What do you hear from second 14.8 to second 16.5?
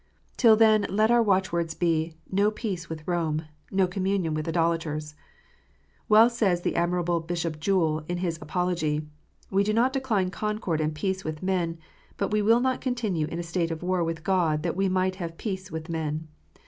might have peace with men